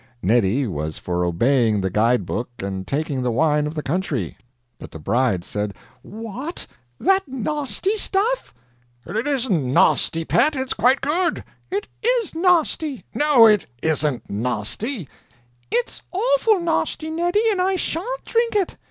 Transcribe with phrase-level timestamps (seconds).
[0.23, 4.35] Neddy was for obeying the guide book and taking the wine of the country;
[4.79, 6.65] but the bride said: "What,
[6.99, 8.51] that nahsty stuff!"
[9.05, 15.07] "It isn't nahsty, pet, it's quite good." "It IS nahsty." "No, it ISN'T nahsty."
[15.71, 18.77] "It's Oful nahsty, Neddy, and I shahn't drink it."